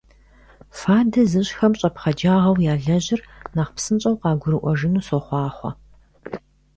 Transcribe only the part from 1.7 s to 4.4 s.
щӀэпхъаджагъэу ялэжьыр нэхъ псынщӀэу